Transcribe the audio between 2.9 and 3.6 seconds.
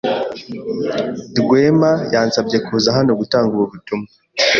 hano gutanga